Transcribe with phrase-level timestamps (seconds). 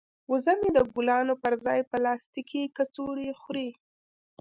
[0.31, 3.69] وزه مې د ګلانو پر ځای پلاستیکي کڅوړې خوري.